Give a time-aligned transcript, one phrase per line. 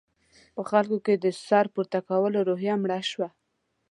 [0.55, 3.29] په خلکو کې د سر پورته کولو روحیه مړه شوه.